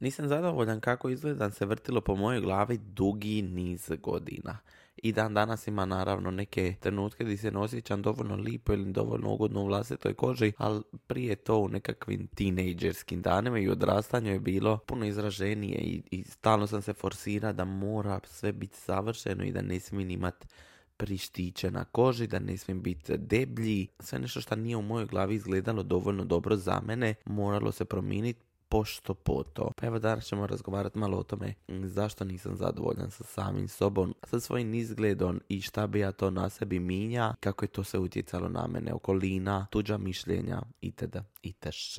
[0.00, 4.58] Nisam zadovoljan kako izgledam se vrtilo po mojoj glavi dugi niz godina.
[4.96, 9.32] I dan danas ima naravno neke trenutke gdje se ne osjećam dovoljno lipo ili dovoljno
[9.32, 14.78] ugodno u vlastitoj koži, ali prije to u nekakvim tinejdžerskim danima i odrastanju je bilo
[14.86, 19.62] puno izraženije i, i stalno sam se forsira da mora sve biti savršeno i da
[19.62, 20.46] ne smijem imat
[20.96, 23.88] prištiće na koži, da ne smijem biti deblji.
[24.00, 28.45] Sve nešto što nije u mojoj glavi izgledalo dovoljno dobro za mene, moralo se promijeniti
[28.68, 29.70] pošto poto.
[29.76, 34.40] Pa evo danas ćemo razgovarati malo o tome zašto nisam zadovoljan sa samim sobom, sa
[34.40, 38.48] svojim izgledom i šta bi ja to na sebi minja, kako je to se utjecalo
[38.48, 41.16] na mene, okolina, tuđa mišljenja itd.
[41.42, 41.98] itš.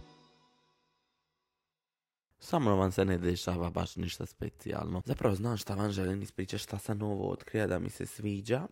[2.51, 5.01] Samo vam se ne dešava baš ništa specijalno.
[5.05, 8.67] Zapravo znam šta vam želim ispričati, šta sam novo otkrija da mi se sviđa.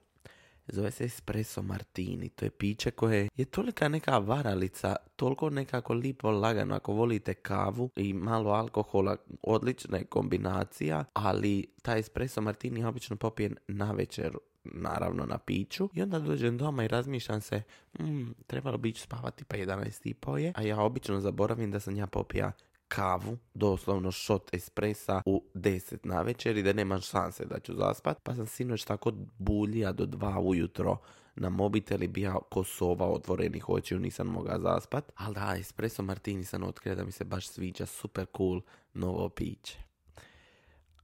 [0.68, 2.30] Zove se Espresso Martini.
[2.30, 6.76] To je piće koje je tolika neka varalica, toliko nekako lipo lagano.
[6.76, 13.16] Ako volite kavu i malo alkohola, odlična je kombinacija, ali taj Espresso Martini ja obično
[13.16, 17.62] popijem na večer naravno na piću i onda dođem doma i razmišljam se
[18.00, 21.80] mm, trebalo bi ići spavati pa 11 i po je a ja obično zaboravim da
[21.80, 22.52] sam ja popija
[22.90, 28.18] kavu, doslovno shot espresa u 10 na večer i da nemam šanse da ću zaspat.
[28.24, 30.98] Pa sam sinoć tako buljija do dva ujutro
[31.36, 35.12] na mobitel i bija ko sova otvorenih očiju, nisam mogao zaspat.
[35.16, 38.62] Ali da, espresso martini sam otkrio da mi se baš sviđa, super cool
[38.94, 39.78] novo piće.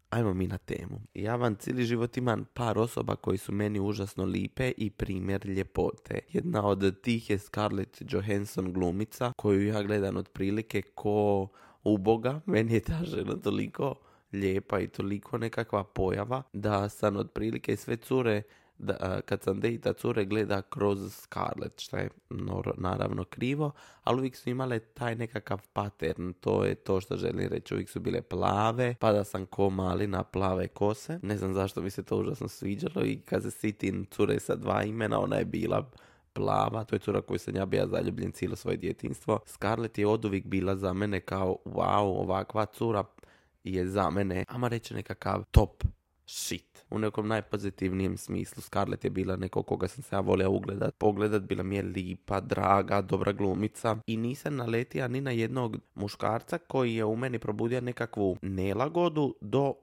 [0.10, 1.02] Ajmo mi na temu.
[1.14, 6.20] Ja vam cijeli život imam par osoba koji su meni užasno lipe i primjer ljepote.
[6.30, 11.48] Jedna od tih je Scarlett Johansson glumica koju ja gledam otprilike ko
[11.86, 12.42] uboga.
[12.46, 13.96] Meni je ta žena toliko
[14.34, 18.42] lijepa i toliko nekakva pojava da sam otprilike sve cure
[18.78, 22.10] da, kad sam dejta cure gleda kroz Scarlett, što je
[22.78, 23.72] naravno krivo,
[24.04, 28.00] ali uvijek su imale taj nekakav pattern, to je to što želim reći, uvijek su
[28.00, 32.04] bile plave, pa da sam ko mali na plave kose, ne znam zašto mi se
[32.04, 35.92] to užasno sviđalo i kad se sitim cure sa dva imena, ona je bila
[36.36, 39.40] plava, to je cura koju sam ja bio zaljubljen cijelo svoje djetinstvo.
[39.46, 43.04] Scarlett je oduvijek bila za mene kao wow, ovakva cura
[43.64, 45.84] je za mene, ama reći nekakav top
[46.26, 48.62] shit u nekom najpozitivnijem smislu.
[48.62, 52.40] Scarlett je bila neko koga sam se ja volio ugledat, pogledat, bila mi je lipa,
[52.40, 57.82] draga, dobra glumica i nisam naletija ni na jednog muškarca koji je u meni probudio
[57.82, 59.76] nekakvu nelagodu do uh,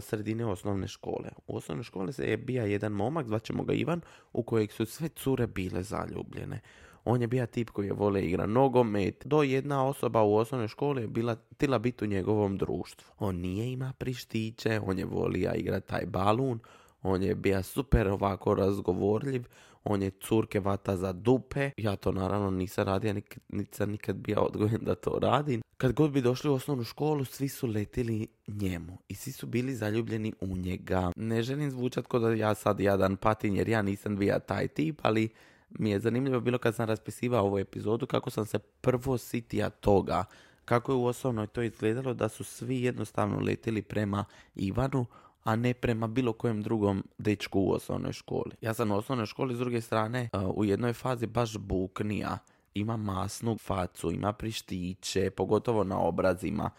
[0.00, 1.30] sredine osnovne škole.
[1.46, 4.00] U osnovnoj škole se je bija jedan momak, zvaćemo ga Ivan,
[4.32, 6.60] u kojeg su sve cure bile zaljubljene.
[7.04, 9.22] On je bio tip koji je vole igra nogomet.
[9.24, 13.08] Do jedna osoba u osnovnoj školi je bila tila biti u njegovom društvu.
[13.18, 16.58] On nije ima prištiće, on je volija igrati taj balun,
[17.02, 19.44] on je bio super ovako razgovorljiv,
[19.84, 21.70] on je curke vata za dupe.
[21.76, 23.14] Ja to naravno nisam radio,
[23.48, 25.62] niti sam nikad bio odgojen da to radim.
[25.76, 29.74] Kad god bi došli u osnovnu školu, svi su letili njemu i svi su bili
[29.74, 31.12] zaljubljeni u njega.
[31.16, 34.98] Ne želim zvučat kao da ja sad jadan patin jer ja nisam bio taj tip,
[35.02, 35.28] ali
[35.78, 40.24] mi je zanimljivo bilo kad sam raspisivao ovu epizodu kako sam se prvo sitija toga
[40.70, 45.06] kako je u osnovnoj to izgledalo da su svi jednostavno letili prema Ivanu,
[45.44, 48.52] a ne prema bilo kojem drugom dečku u osnovnoj školi.
[48.60, 52.38] Ja sam u osnovnoj školi s druge strane u jednoj fazi baš buknija.
[52.74, 56.70] Ima masnu facu, ima prištiće, pogotovo na obrazima.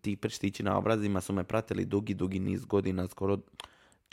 [0.00, 3.38] Ti prištići na obrazima su me pratili dugi, dugi niz godina, skoro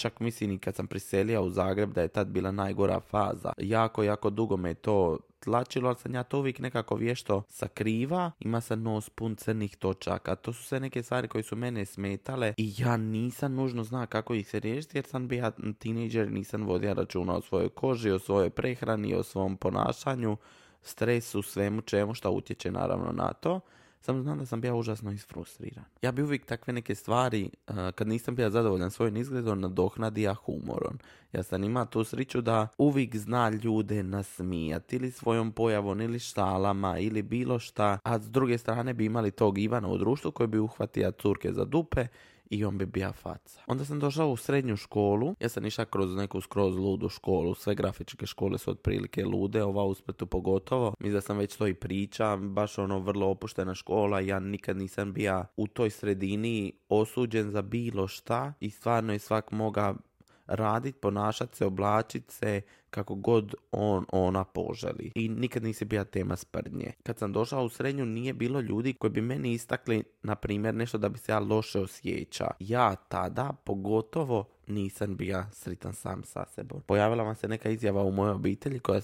[0.01, 3.53] Čak mislim i kad sam priselio u Zagreb da je tad bila najgora faza.
[3.57, 8.31] Jako, jako dugo me to tlačilo, ali sam ja to uvijek nekako vješto sakriva.
[8.39, 10.35] Ima sam nos pun crnih točaka.
[10.35, 14.33] To su sve neke stvari koje su mene smetale i ja nisam nužno zna kako
[14.33, 18.49] ih se riješiti jer sam bio tineđer, nisam vodio računa o svojoj koži, o svojoj
[18.49, 20.37] prehrani, o svom ponašanju,
[20.81, 23.59] stresu, svemu čemu što utječe naravno na to.
[24.01, 25.83] Samo znam da sam bio užasno isfrustriran.
[26.01, 27.49] Ja bi uvijek takve neke stvari,
[27.95, 30.99] kad nisam bio zadovoljan svojim izgledom, nadoknadija humorom.
[31.33, 36.97] Ja sam ima tu sriću da uvijek zna ljude nasmijati ili svojom pojavom ili štalama
[36.99, 37.99] ili bilo šta.
[38.03, 41.65] A s druge strane bi imali tog Ivana u društvu koji bi uhvatio curke za
[41.65, 42.07] dupe
[42.51, 43.61] i on bi bija faca.
[43.67, 47.75] Onda sam došao u srednju školu, ja sam išao kroz neku skroz ludu školu, sve
[47.75, 49.95] grafičke škole su otprilike lude, ova u
[50.29, 50.93] pogotovo.
[50.99, 55.13] Mi da sam već to i priča, baš ono vrlo opuštena škola, ja nikad nisam
[55.13, 59.95] bija u toj sredini osuđen za bilo šta i stvarno je svak moga
[60.47, 65.11] radit, ponašat se, oblačit se kako god on, ona poželi.
[65.15, 66.91] I nikad nisi bila tema sprdnje.
[67.03, 70.97] Kad sam došao u srednju nije bilo ljudi koji bi meni istakli, na primjer, nešto
[70.97, 72.47] da bi se ja loše osjeća.
[72.59, 76.81] Ja tada, pogotovo, nisam bio sritan sam sa sebom.
[76.81, 79.01] Pojavila vam se neka izjava u mojoj obitelji koja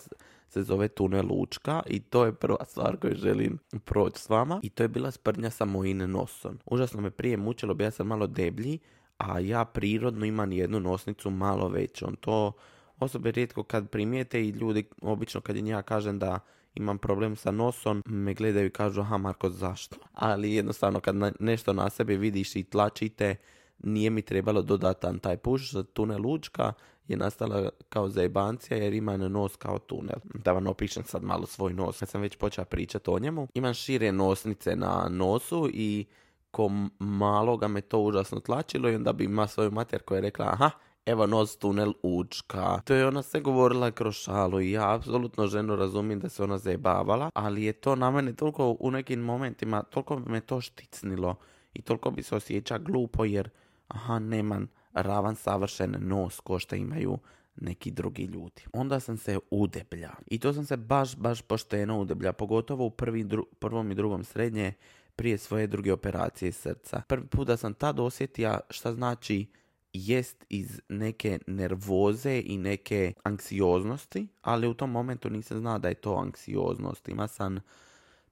[0.49, 4.69] se zove Tunel Lučka i to je prva stvar koju želim proći s vama i
[4.69, 6.59] to je bila sprdnja sa mojim nosom.
[6.65, 8.79] Užasno me prije mučilo, bio sam malo deblji,
[9.17, 12.15] a ja prirodno imam jednu nosnicu malo većom.
[12.15, 12.51] To
[12.99, 16.39] osobe rijetko kad primijete i ljudi, obično kad im ja kažem da
[16.75, 19.95] imam problem sa nosom, me gledaju i kažu, aha Marko, zašto?
[20.13, 23.35] Ali jednostavno kad nešto na sebi vidiš i tlačite,
[23.79, 26.73] nije mi trebalo dodatan taj puš, tunel Lučka
[27.07, 30.19] je nastala kao zajebancija jer ima nos kao tunel.
[30.33, 31.99] Da vam opišem sad malo svoj nos.
[31.99, 36.05] Kad sam već počeo pričati o njemu, imam šire nosnice na nosu i
[36.51, 40.21] ko malo ga me to užasno tlačilo i onda bi ima svoju mater koja je
[40.21, 40.69] rekla aha,
[41.05, 42.81] evo nos tunel učka.
[42.85, 46.57] To je ona se govorila kroz šalu i ja apsolutno ženu razumijem da se ona
[46.57, 51.35] zajebavala, ali je to na mene toliko u nekim momentima, toliko me to šticnilo
[51.73, 53.49] i toliko bi se osjeća glupo jer
[53.87, 57.17] aha, nemam ravan savršen nos ko što imaju
[57.55, 58.63] neki drugi ljudi.
[58.73, 60.11] Onda sam se udeblja.
[60.27, 62.33] I to sam se baš, baš pošteno udeblja.
[62.33, 63.25] Pogotovo u prvi,
[63.59, 64.73] prvom i drugom srednje
[65.17, 67.01] prije svoje druge operacije srca.
[67.07, 69.45] Prvi put da sam tad osjetio šta znači
[69.93, 75.93] jest iz neke nervoze i neke anksioznosti, ali u tom momentu nisam znao da je
[75.93, 77.09] to anksioznost.
[77.09, 77.59] Ima sam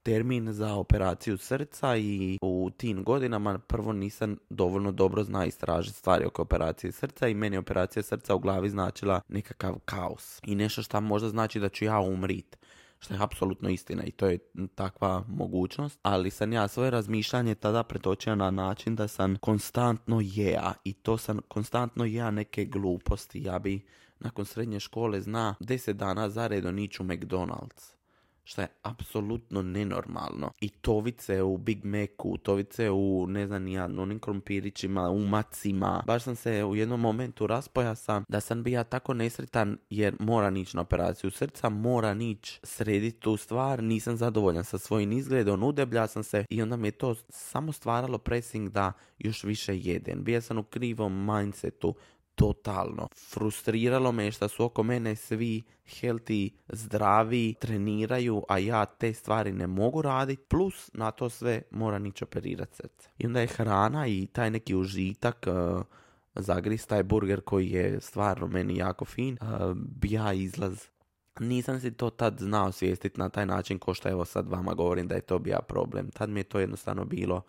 [0.04, 6.26] termin za operaciju srca i u tim godinama prvo nisam dovoljno dobro zna istražiti stvari
[6.26, 11.02] oko operacije srca i meni operacija srca u glavi značila nekakav kaos i nešto što
[11.02, 12.58] možda znači da ću ja umrit
[13.06, 14.38] što je apsolutno istina i to je
[14.75, 20.74] takva mogućnost, ali sam ja svoje razmišljanje tada pretočio na način da sam konstantno jeja
[20.84, 23.44] i to sam konstantno jeja neke gluposti.
[23.44, 23.86] Ja bi
[24.19, 27.96] nakon srednje škole zna deset dana zaredom ići u McDonald's
[28.45, 30.51] što je apsolutno nenormalno.
[30.62, 36.03] I tovice u Big Macu, tovice u, ne znam, ja, onim krompirićima, u macima.
[36.07, 40.75] Baš sam se u jednom momentu raspojasa da sam bija tako nesretan jer mora ići
[40.75, 46.24] na operaciju srca, mora ići srediti tu stvar, nisam zadovoljan sa svojim izgledom, udeblja sam
[46.24, 50.24] se i onda mi je to samo stvaralo pressing da još više jedem.
[50.24, 51.95] Bija sam u krivom mindsetu,
[52.36, 53.08] totalno.
[53.30, 59.68] Frustriralo me što su oko mene svi healthy, zdravi, treniraju, a ja te stvari ne
[59.68, 63.10] mogu raditi, plus na to sve mora nić operirati srce.
[63.18, 65.82] I onda je hrana i taj neki užitak, uh,
[66.36, 70.84] zagris taj burger koji je stvarno meni jako fin, uh, bija izlaz.
[71.40, 75.08] Nisam si to tad znao svijestiti na taj način ko što evo sad vama govorim
[75.08, 76.10] da je to bija problem.
[76.10, 77.42] Tad mi je to jednostavno bilo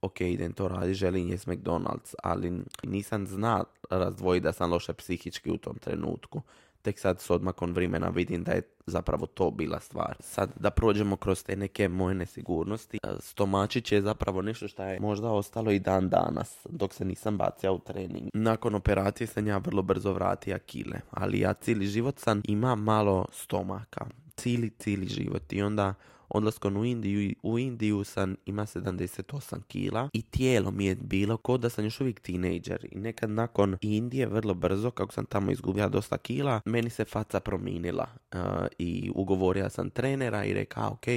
[0.00, 5.50] ok, idem to radi, želim jest McDonald's, ali nisam zna razdvojiti da sam loše psihički
[5.50, 6.42] u tom trenutku.
[6.82, 10.16] Tek sad s odmakom vremena vidim da je zapravo to bila stvar.
[10.20, 12.98] Sad da prođemo kroz te neke moje nesigurnosti.
[13.20, 17.74] Stomačić je zapravo nešto što je možda ostalo i dan danas, dok se nisam bacio
[17.74, 18.28] u trening.
[18.34, 23.26] Nakon operacije sam ja vrlo brzo vratio kile, ali ja cijeli život sam ima malo
[23.32, 24.06] stomaka.
[24.36, 25.52] Cijeli, cijeli život.
[25.52, 25.94] I onda
[26.28, 31.58] odlaskom u Indiju, u Indiju sam ima 78 kila i tijelo mi je bilo kao
[31.58, 35.88] da sam još uvijek tinejdžer i nekad nakon Indije vrlo brzo kako sam tamo izgubio
[35.88, 38.40] dosta kila meni se faca promijenila uh,
[38.78, 41.08] i ugovorio sam trenera i rekao ok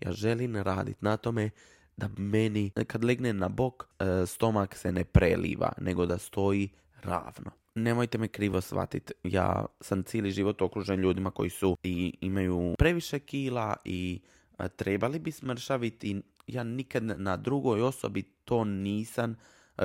[0.00, 1.50] ja želim raditi na tome
[1.96, 6.68] da meni kad legne na bok uh, stomak se ne preliva nego da stoji
[7.02, 7.50] ravno.
[7.74, 13.18] Nemojte me krivo shvatiti, ja sam cijeli život okružen ljudima koji su i imaju previše
[13.18, 14.20] kila i
[14.76, 16.22] trebali bi smršaviti.
[16.46, 19.36] Ja nikad na drugoj osobi to nisam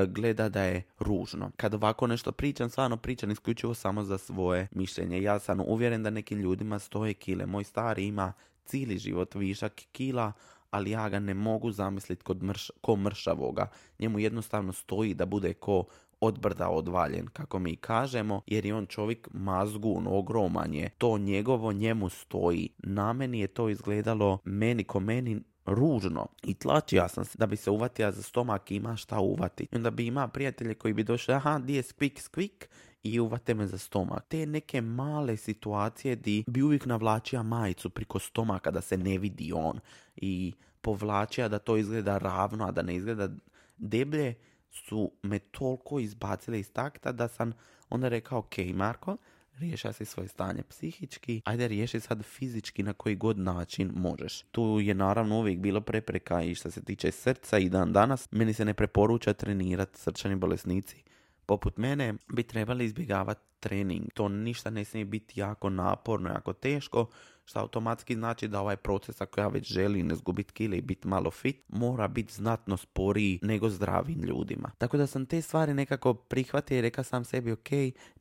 [0.07, 1.51] gleda da je ružno.
[1.57, 5.21] Kad ovako nešto pričam, stvarno pričam isključivo samo za svoje mišljenje.
[5.21, 7.45] Ja sam uvjeren da nekim ljudima stoje kile.
[7.45, 8.33] Moj stari ima
[8.65, 10.31] cijeli život višak kila,
[10.69, 13.69] ali ja ga ne mogu zamisliti kod mrš, ko mršavoga.
[13.99, 15.85] Njemu jednostavno stoji da bude ko
[16.21, 20.89] od brda odvaljen, kako mi kažemo, jer je on čovjek mazgun, ogroman je.
[20.97, 22.69] To njegovo njemu stoji.
[22.77, 27.55] Na meni je to izgledalo meni ko meni ružno i tlačio sam se da bi
[27.55, 29.67] se uvatio za stomak i ima šta uvati.
[29.71, 32.69] I onda bi ima prijatelje koji bi došli, aha, di je skvik, skvik,
[33.03, 34.25] i uvate me za stomak.
[34.27, 39.53] Te neke male situacije di bi uvijek navlačio majicu priko stomaka da se ne vidi
[39.55, 39.79] on
[40.15, 43.29] i povlačio da to izgleda ravno, a da ne izgleda
[43.77, 44.35] deblje
[44.71, 47.53] su me toliko izbacile iz takta da sam
[47.89, 49.17] onda rekao, ok Marko,
[49.57, 54.41] riješa si svoje stanje psihički, ajde riješi sad fizički na koji god način možeš.
[54.51, 58.53] Tu je naravno uvijek bilo prepreka i što se tiče srca i dan danas, meni
[58.53, 61.03] se ne preporuča trenirati srčani bolesnici
[61.51, 64.13] poput mene bi trebali izbjegavati trening.
[64.13, 67.09] To ništa ne smije biti jako naporno, jako teško,
[67.45, 71.31] što automatski znači da ovaj proces ako ja već želim izgubiti kile i biti malo
[71.31, 74.71] fit, mora biti znatno sporiji nego zdravim ljudima.
[74.77, 77.69] Tako da sam te stvari nekako prihvatio i rekao sam sebi, ok,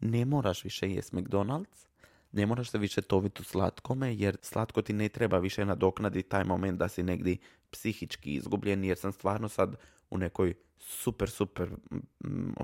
[0.01, 1.90] ne moraš više jest McDonald's,
[2.33, 6.45] ne moraš se više toviti u slatkome, jer slatko ti ne treba više nadoknaditi taj
[6.45, 7.37] moment da si negdje
[7.71, 9.77] psihički izgubljen, jer sam stvarno sad
[10.11, 11.69] u nekoj super, super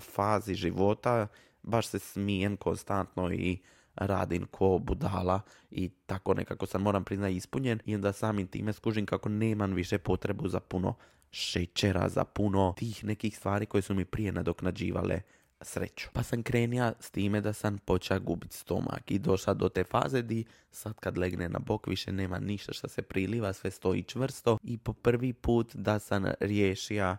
[0.01, 1.27] fazi života,
[1.63, 3.59] baš se smijem konstantno i
[3.95, 7.81] radim ko budala i tako nekako sam moram priznati ispunjen.
[7.85, 10.95] I onda samim time skužim kako nemam više potrebu za puno
[11.31, 15.21] šećera, za puno tih nekih stvari koje su mi prije nadoknađivale
[15.61, 16.09] sreću.
[16.13, 20.23] Pa sam krenija s time da sam počeo gubiti stomak i došao do te faze
[20.23, 24.59] di sad kad legne na bok više nema ništa što se priliva, sve stoji čvrsto
[24.63, 27.17] i po prvi put da sam riješio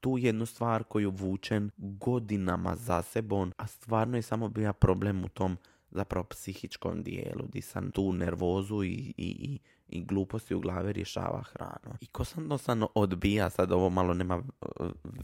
[0.00, 5.28] tu jednu stvar koju vučen godinama za sebom, a stvarno je samo bio problem u
[5.28, 5.56] tom
[5.90, 9.58] zapravo psihičkom dijelu, di sam tu nervozu i, i, i
[10.00, 11.96] gluposti u glave rješava hranu.
[12.00, 14.66] I ko sam jednostavno odbija, sad ovo malo nema e,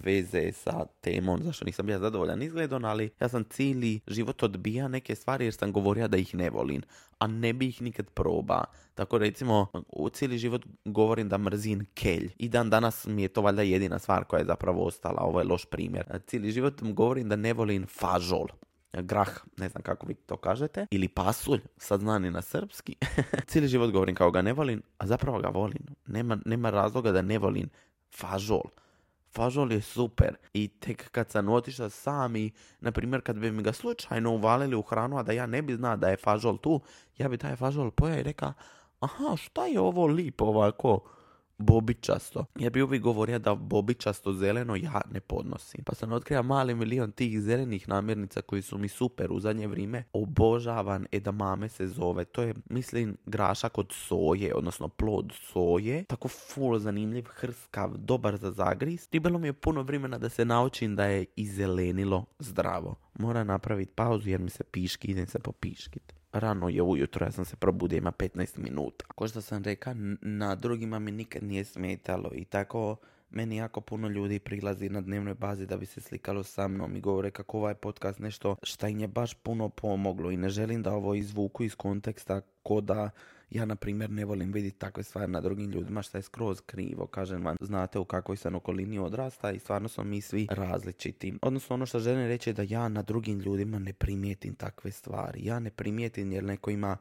[0.05, 5.15] veze sa temom, zašto nisam bio zadovoljan izgledom, ali ja sam cijeli život odbija neke
[5.15, 6.83] stvari jer sam govorio da ih ne volim,
[7.19, 8.65] a ne bi ih nikad proba.
[8.95, 12.31] Tako recimo, u cijeli život govorim da mrzim kelj.
[12.39, 15.23] I dan danas mi je to valjda jedina stvar koja je zapravo ostala.
[15.23, 16.21] Ovo je loš primjer.
[16.27, 18.47] Cijeli život govorim da ne volim fažol
[18.93, 22.97] grah, ne znam kako vi to kažete, ili pasulj, sad znani na srpski.
[23.49, 25.87] Cijeli život govorim kao ga ne volim, a zapravo ga volim.
[26.07, 27.69] Nema, nema razloga da ne volim
[28.17, 28.63] fažol.
[29.35, 33.63] Fažol je super i tek kad sam otišao sam i, na primjer, kad bi mi
[33.63, 36.81] ga slučajno uvalili u hranu, a da ja ne bi znao da je fažol tu,
[37.19, 38.53] ja bi taj fažol poja i reka,
[39.01, 41.01] aha, šta je ovo lipo ovako?
[41.59, 42.45] Bobičasto.
[42.59, 45.85] Ja bi uvijek govorio da bobičasto zeleno ja ne podnosim.
[45.85, 50.05] Pa sam otkrio mali milion tih zelenih namirnica koji su mi super u zadnje vrijeme.
[50.13, 52.25] Obožavan edamame se zove.
[52.25, 56.05] To je, mislim, grašak od soje, odnosno plod soje.
[56.05, 59.07] Tako full zanimljiv, hrskav, dobar za zagris.
[59.07, 62.95] Trebalo mi je puno vremena da se naučim da je i zelenilo zdravo.
[63.19, 67.45] Mora napraviti pauzu jer mi se piški, idem se popiškit rano je ujutro, ja sam
[67.45, 69.05] se probudio ima 15 minuta.
[69.15, 72.97] Ko što sam rekao, na drugima mi nikad nije smetalo i tako
[73.31, 77.01] meni jako puno ljudi prilazi na dnevnoj bazi da bi se slikalo sa mnom i
[77.01, 80.93] govore kako ovaj podcast nešto šta im je baš puno pomoglo i ne želim da
[80.93, 83.11] ovo izvuku iz konteksta ko da
[83.51, 87.07] ja, na primjer, ne volim vidjeti takve stvari na drugim ljudima, što je skroz krivo.
[87.07, 91.35] Kažem vam, znate u kakvoj sam okolini odrasta i stvarno smo mi svi različiti.
[91.43, 95.45] Odnosno, ono što želim reći je da ja na drugim ljudima ne primijetim takve stvari.
[95.45, 96.97] Ja ne primijetim jer neko ima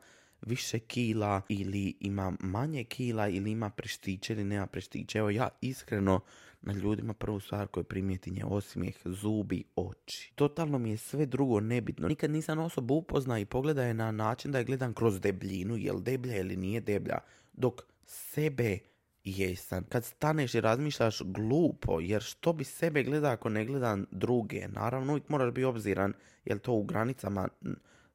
[0.48, 5.20] više kila ili ima manje kila ili ima preštiće ili nema preštiće.
[5.20, 6.22] Evo ja iskreno
[6.62, 10.32] na ljudima prvu stvar koju primijetim je osmijeh, zubi, oči.
[10.36, 12.08] Totalno mi je sve drugo nebitno.
[12.08, 16.00] Nikad nisam osobu upozna i pogleda je na način da je gledam kroz debljinu, jel
[16.00, 17.18] deblja ili nije deblja.
[17.54, 18.80] Dok sebe
[19.24, 19.84] jesam.
[19.90, 24.68] Kad staneš i razmišljaš glupo, jer što bi sebe gleda ako ne gledam druge?
[24.68, 26.14] Naravno, uvijek moraš biti obziran,
[26.46, 27.48] jel to u granicama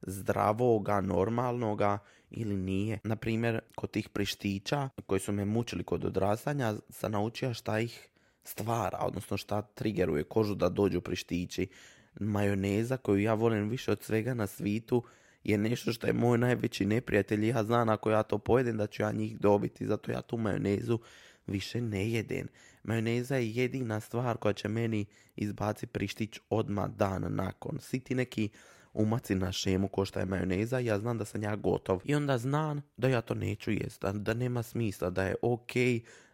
[0.07, 1.97] zdravoga, normalnoga
[2.31, 2.99] ili nije.
[3.03, 8.07] Na primjer, kod tih prištića koji su me mučili kod odrastanja, sam naučio šta ih
[8.43, 11.67] stvara, odnosno šta triggeruje kožu da dođu prištići.
[12.19, 15.03] Majoneza koju ja volim više od svega na svitu
[15.43, 17.47] je nešto što je moj najveći neprijatelj.
[17.47, 20.99] Ja znam ako ja to pojedem da ću ja njih dobiti, zato ja tu majonezu
[21.47, 22.47] više ne jedem.
[22.83, 27.79] Majoneza je jedina stvar koja će meni izbaci prištić odmah dan nakon.
[27.79, 28.49] Svi ti neki
[28.93, 32.01] umaci na šemu ko šta je majoneza ja znam da sam ja gotov.
[32.03, 35.71] I onda znam da ja to neću jest, da nema smisla, da je ok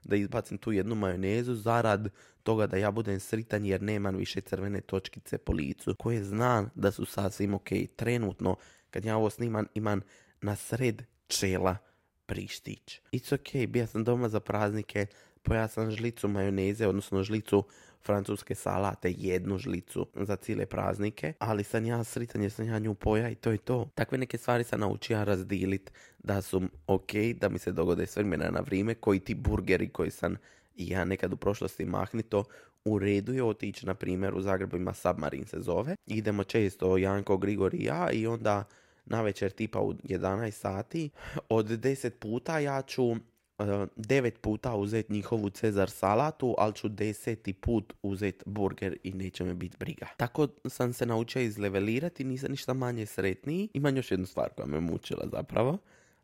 [0.03, 2.09] da izbacim tu jednu majonezu zarad
[2.43, 6.91] toga da ja budem sritan jer nemam više crvene točkice po licu, koje znam da
[6.91, 7.69] su sasvim ok.
[7.95, 8.55] Trenutno,
[8.89, 10.01] kad ja ovo snimam, imam
[10.41, 11.77] na sred čela
[12.29, 13.01] prištić.
[13.11, 15.05] It's ok, bija sam doma za praznike,
[15.43, 17.63] pojao sam žlicu majoneze, odnosno žlicu
[18.05, 22.93] francuske salate, jednu žlicu za cijele praznike, ali sam ja sritan jer sam ja nju
[22.93, 23.89] poja i to je to.
[23.95, 28.51] Takve neke stvari sam naučio razdilit da su ok, da mi se dogode s vremena
[28.51, 30.35] na vrijeme, koji ti burgeri koji sam
[30.75, 32.43] ja nekad u prošlosti mahnito,
[32.85, 35.95] u redu je otići, na primjer, u Zagrebu ima Submarin se zove.
[36.05, 38.63] Idemo često Janko, Grigor i ja i onda
[39.09, 41.09] na večer tipa u 11 sati.
[41.49, 43.15] Od 10 puta ja ću
[43.59, 49.43] E, devet puta uzeti njihovu Cezar salatu, ali ću deseti put uzeti burger i neće
[49.43, 50.07] me biti briga.
[50.17, 53.69] Tako sam se naučio izlevelirati, nisam ništa manje sretniji.
[53.73, 55.77] Imam još jednu stvar koja me mučila zapravo.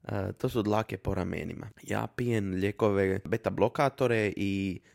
[0.03, 1.69] E, to su dlake po ramenima.
[1.83, 4.94] Ja pijem lijekove beta blokatore i e,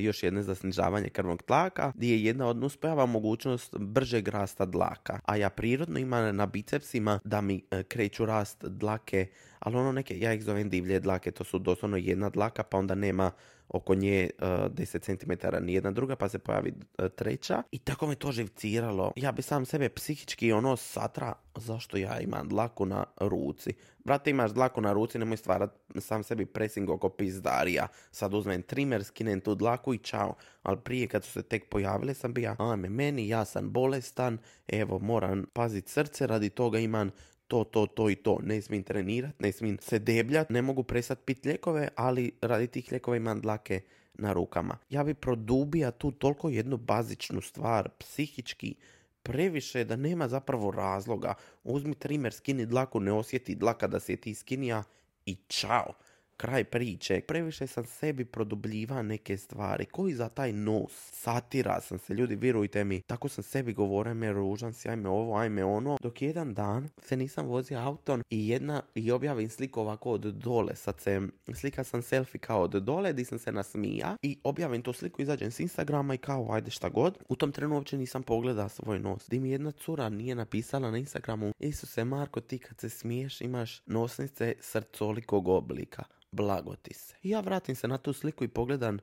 [0.00, 5.20] još jedne za snižavanje krvnog tlaka, gdje je jedna od nuspojava mogućnost bržeg rasta dlaka.
[5.24, 9.26] A ja prirodno imam na bicepsima da mi e, kreću rast dlake,
[9.60, 12.94] ali ono neke, ja ih zovem divlje dlake, to su doslovno jedna dlaka, pa onda
[12.94, 13.30] nema
[13.68, 17.62] oko nje uh, 10 cm ni jedna druga, pa se pojavi uh, treća.
[17.72, 19.12] I tako me to živciralo.
[19.16, 23.72] Ja bi sam sebe psihički ono satra, zašto ja imam dlaku na ruci.
[24.04, 27.88] Brate, imaš dlaku na ruci, nemoj stvarat sam sebi pressing oko pizdarija.
[28.10, 30.34] Sad uzmem trimer, skinem tu dlaku i čao.
[30.62, 34.38] Ali prije kad su se tek pojavile sam bija, ajme meni, ja sam bolestan,
[34.68, 37.10] evo moram pazit srce, radi toga imam
[37.50, 38.38] to, to, to i to.
[38.42, 42.92] Ne smijem trenirat, ne smijem se debljat, ne mogu prestat pit lijekove, ali radi tih
[42.92, 43.80] lijekova imam dlake
[44.14, 44.78] na rukama.
[44.90, 48.74] Ja bi produbija tu toliko jednu bazičnu stvar, psihički,
[49.22, 51.34] previše da nema zapravo razloga.
[51.64, 54.82] Uzmi trimer, skini dlaku, ne osjeti dlaka da se ti skinija
[55.26, 55.94] i čao
[56.40, 57.20] kraj priče.
[57.20, 59.84] Previše sam sebi produbljiva neke stvari.
[59.86, 60.92] Koji za taj nos?
[61.12, 63.00] Satira sam se, ljudi, vjerujte mi.
[63.00, 65.96] Tako sam sebi govorio, me ružan si, ajme ovo, ajme ono.
[66.00, 70.76] Dok jedan dan se nisam vozio autom i jedna i objavim sliku ovako od dole.
[70.76, 71.20] Sad se,
[71.54, 75.50] slika sam selfie kao od dole, di sam se nasmija i objavim tu sliku, izađem
[75.50, 77.18] s Instagrama i kao ajde šta god.
[77.28, 79.28] U tom trenu uopće nisam pogledao svoj nos.
[79.28, 83.82] Di mi jedna cura nije napisala na Instagramu Isuse Marko, ti kad se smiješ imaš
[83.86, 87.14] nosnice srcolikog oblika blago ti se.
[87.22, 88.98] I ja vratim se na tu sliku i pogledam,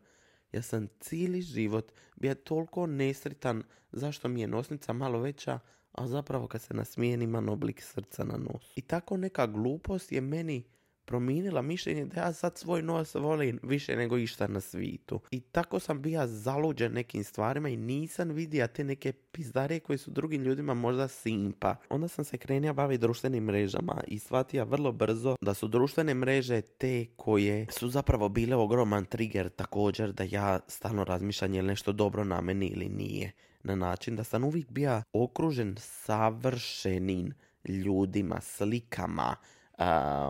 [0.52, 5.60] ja sam cijeli život bio toliko nesritan zašto mi je nosnica malo veća,
[5.92, 8.74] a zapravo kad se nasmijen imam oblik srca na nos.
[8.76, 10.64] I tako neka glupost je meni
[11.08, 15.20] promijenila mišljenje da ja sad svoj nos volim više nego išta na svitu.
[15.32, 20.12] I tako sam bija zaluđen nekim stvarima i nisam vidio te neke pizdare koje su
[20.12, 21.76] drugim ljudima možda simpa.
[21.90, 26.62] Onda sam se krenio baviti društvenim mrežama i shvatio vrlo brzo da su društvene mreže
[26.62, 31.92] te koje su zapravo bile ogroman trigger također da ja stalno razmišljam je li nešto
[31.92, 33.32] dobro na meni ili nije.
[33.64, 37.34] Na način da sam uvijek bio okružen savršenim
[37.68, 39.36] ljudima, slikama,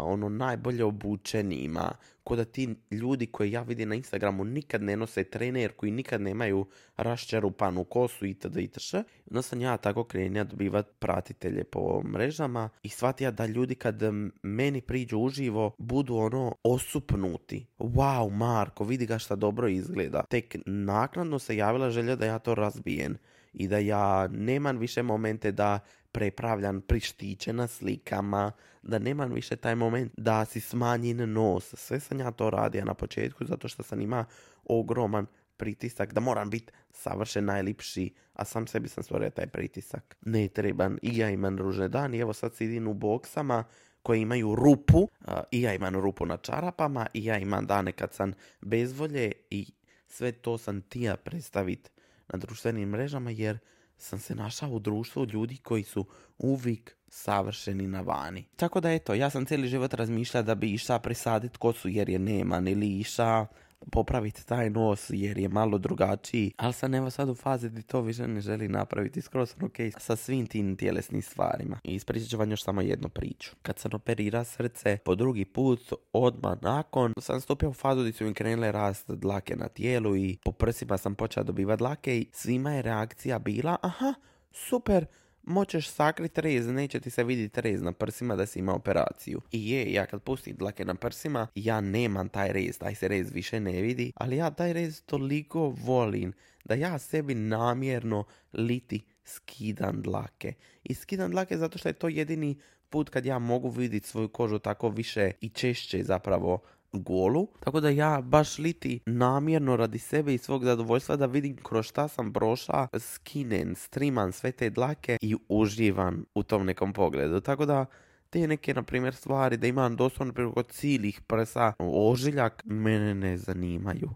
[0.04, 1.92] ono najbolje obučenima,
[2.24, 6.22] ko da ti ljudi koje ja vidim na Instagramu nikad ne nose trenerku i nikad
[6.22, 6.66] nemaju
[6.98, 8.58] raščarupanu kosu itd.
[8.58, 8.94] itš.
[9.30, 14.02] Onda sam ja tako krenio dobivat pratitelje po mrežama i shvatio da ljudi kad
[14.44, 17.66] meni priđu uživo budu ono osupnuti.
[17.80, 20.24] Wow, Marko, vidi ga šta dobro izgleda.
[20.30, 23.18] Tek naknadno se javila želja da ja to razbijem
[23.54, 25.80] i da ja nemam više momente da
[26.18, 28.52] prepravljam prištiće na slikama,
[28.82, 31.74] da nemam više taj moment da si smanjin nos.
[31.78, 34.26] Sve sam ja to radio na početku zato što sam ima
[34.66, 35.26] ogroman
[35.58, 40.18] pritisak da moram biti savršen najlipši, a sam sebi sam stvorio taj pritisak.
[40.26, 43.64] Ne trebam, i ja imam ružne dani, evo sad sidim u boksama
[44.04, 45.08] koje imaju rupu,
[45.52, 49.72] i ja imam rupu na čarapama, i ja imam dane kad sam bezvolje i
[50.08, 51.90] sve to sam tija predstaviti
[52.28, 53.60] na društvenim mrežama jer
[53.98, 56.06] sam se našao u društvu ljudi koji su
[56.38, 58.46] uvijek savršeni na vani.
[58.56, 62.20] Tako da eto, ja sam cijeli život razmišljao da bi išao presaditi kosu jer je
[62.20, 63.48] nema, ili išao
[63.92, 68.02] popraviti taj nos jer je malo drugačiji, ali sam evo sad u fazi gdje to
[68.02, 71.80] više ne želi napraviti skroz ok sa svim tim tjelesnim stvarima.
[71.84, 73.52] I ispričat ću vam još samo jednu priču.
[73.62, 78.24] Kad sam operira srce po drugi put, odmah nakon, sam stupio u fazu gdje su
[78.24, 82.72] mi krenule rast dlake na tijelu i po prsima sam počeo dobivati dlake i svima
[82.72, 84.14] je reakcija bila, aha,
[84.52, 85.06] super,
[85.48, 89.42] moćeš sakrit rez, neće ti se vidjeti rez na prsima da si ima operaciju.
[89.52, 93.32] I je, ja kad pustim dlake na prsima, ja nemam taj rez, taj se rez
[93.32, 96.34] više ne vidi, ali ja taj rez toliko volim
[96.66, 100.54] da ja sebi namjerno liti skidam dlake.
[100.84, 104.60] I skidam dlake zato što je to jedini put kad ja mogu vidjeti svoju kožu
[104.60, 106.62] tako više i češće zapravo
[106.98, 107.48] golu.
[107.60, 112.08] Tako da ja baš liti namjerno radi sebe i svog zadovoljstva da vidim kroz šta
[112.08, 117.40] sam prošla, skinen, streaman sve te dlake i uživam u tom nekom pogledu.
[117.40, 117.86] Tako da
[118.30, 124.10] te neke, na primjer, stvari da imam doslovno preko cijelih prsa ožiljak, mene ne zanimaju.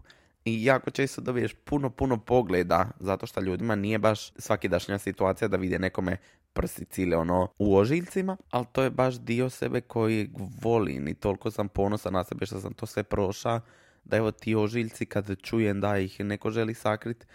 [0.44, 5.56] I jako često dobiješ puno, puno pogleda, zato što ljudima nije baš svakidašnja situacija da
[5.56, 6.16] vide nekome
[6.52, 10.30] prsi cile ono u ožiljcima, ali to je baš dio sebe koji
[10.62, 13.60] volim i toliko sam ponosan na sebe što sam to sve prošao,
[14.04, 17.26] da evo ti ožiljci kad čujem da ih neko želi sakrit,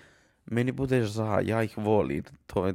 [0.45, 2.73] meni bude ža, ja ih volim, to je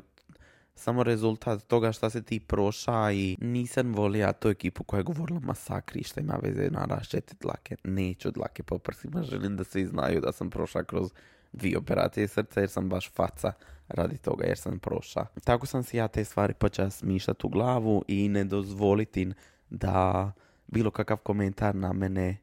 [0.74, 5.40] samo rezultat toga šta se ti proša i nisam volio tu ekipu koja je govorila
[5.40, 7.76] masakri šta ima veze na raščeti dlake.
[7.84, 11.10] Neću dlake po prsima, želim da svi znaju da sam prošla kroz
[11.52, 13.52] dvije operacije srca jer sam baš faca
[13.88, 15.26] radi toga jer sam prošla.
[15.44, 19.32] Tako sam si ja te stvari počeo smišljati u glavu i ne dozvoliti
[19.70, 20.32] da
[20.66, 22.36] bilo kakav komentar na mene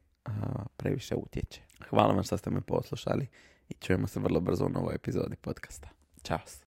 [0.78, 1.62] previše utječe.
[1.90, 3.28] Hvala vam što ste me poslušali
[3.70, 5.90] i čujemo se vrlo brzo u novoj epizodi podcasta.
[6.24, 6.50] Ćao!